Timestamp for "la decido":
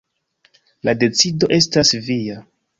0.89-1.53